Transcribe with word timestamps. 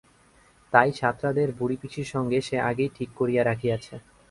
তাই 0.73 0.89
সাতরাদের 0.91 1.49
বুড়ি 1.57 1.75
পিসির 1.81 2.07
সঙ্গে 2.13 2.39
সে 2.41 2.57
আগেই 2.69 2.91
ঠিক 2.95 3.09
করিয়া 3.15 3.43
রাখিয়াছে। 3.43 3.95